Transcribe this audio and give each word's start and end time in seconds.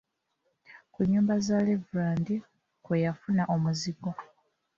Ku 0.91 0.99
nnyumba 1.03 1.33
za 1.45 1.57
levirand 1.65 2.27
kwe 2.83 2.95
yafuna 3.05 3.43
omuzigo. 3.55 4.11